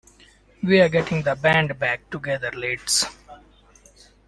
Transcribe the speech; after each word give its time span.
We're 0.63 0.89
getting 0.89 1.21
the 1.21 1.35
band 1.35 1.77
back 1.77 2.09
together 2.09 2.49
lads!. 2.55 3.05